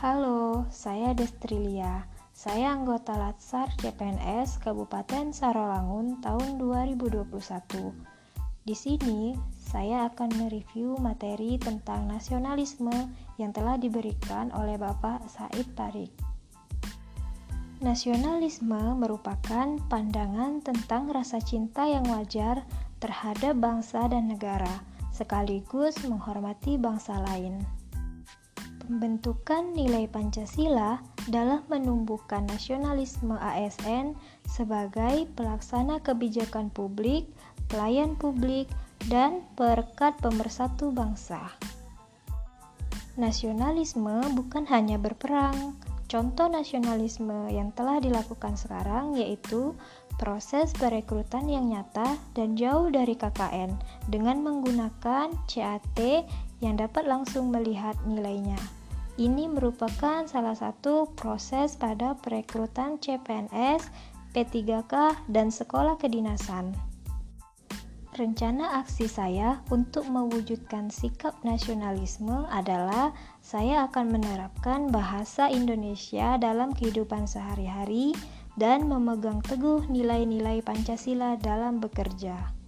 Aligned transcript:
Halo, 0.00 0.64
saya 0.72 1.12
Destrilia. 1.12 2.08
Saya 2.32 2.72
anggota 2.72 3.20
Latsar 3.20 3.68
CPNS 3.84 4.56
Kabupaten 4.64 5.28
Sarolangun 5.28 6.24
tahun 6.24 6.56
2021. 6.56 7.28
Di 8.64 8.72
sini, 8.72 9.36
saya 9.60 10.08
akan 10.08 10.40
mereview 10.40 10.96
materi 10.96 11.60
tentang 11.60 12.08
nasionalisme 12.08 13.12
yang 13.36 13.52
telah 13.52 13.76
diberikan 13.76 14.48
oleh 14.56 14.80
Bapak 14.80 15.28
Said 15.28 15.68
Tarik. 15.76 16.08
Nasionalisme 17.84 18.96
merupakan 18.96 19.76
pandangan 19.92 20.64
tentang 20.64 21.12
rasa 21.12 21.44
cinta 21.44 21.84
yang 21.84 22.08
wajar 22.08 22.64
terhadap 23.04 23.52
bangsa 23.60 24.08
dan 24.08 24.32
negara, 24.32 24.80
sekaligus 25.12 26.00
menghormati 26.08 26.80
bangsa 26.80 27.20
lain. 27.20 27.79
Pembentukan 28.90 29.70
nilai 29.70 30.10
Pancasila 30.10 30.98
dalam 31.30 31.62
menumbuhkan 31.70 32.42
nasionalisme 32.50 33.38
ASN 33.38 34.18
sebagai 34.50 35.30
pelaksana 35.38 36.02
kebijakan 36.02 36.74
publik, 36.74 37.30
pelayan 37.70 38.18
publik, 38.18 38.66
dan 39.06 39.46
perekat 39.54 40.18
pemersatu 40.18 40.90
bangsa. 40.90 41.54
Nasionalisme 43.14 44.26
bukan 44.34 44.66
hanya 44.66 44.98
berperang. 44.98 45.78
Contoh 46.10 46.50
nasionalisme 46.50 47.46
yang 47.46 47.70
telah 47.70 48.02
dilakukan 48.02 48.58
sekarang 48.58 49.14
yaitu 49.14 49.70
proses 50.18 50.74
perekrutan 50.74 51.46
yang 51.46 51.70
nyata 51.70 52.18
dan 52.34 52.58
jauh 52.58 52.90
dari 52.90 53.14
KKN 53.14 53.70
dengan 54.10 54.42
menggunakan 54.42 55.30
CAT 55.46 56.26
yang 56.58 56.74
dapat 56.74 57.06
langsung 57.06 57.54
melihat 57.54 57.94
nilainya. 58.02 58.79
Ini 59.20 59.52
merupakan 59.52 60.24
salah 60.24 60.56
satu 60.56 61.12
proses 61.12 61.76
pada 61.76 62.16
perekrutan 62.16 62.96
CPNS, 62.96 63.92
P3K, 64.32 65.28
dan 65.28 65.52
sekolah 65.52 66.00
kedinasan. 66.00 66.72
Rencana 68.16 68.80
aksi 68.80 69.04
saya 69.12 69.60
untuk 69.68 70.08
mewujudkan 70.08 70.88
sikap 70.88 71.36
nasionalisme 71.44 72.48
adalah 72.48 73.12
saya 73.44 73.84
akan 73.92 74.16
menerapkan 74.16 74.88
bahasa 74.88 75.52
Indonesia 75.52 76.40
dalam 76.40 76.72
kehidupan 76.72 77.28
sehari-hari 77.28 78.16
dan 78.56 78.88
memegang 78.88 79.44
teguh 79.44 79.84
nilai-nilai 79.92 80.64
Pancasila 80.64 81.36
dalam 81.36 81.76
bekerja. 81.76 82.59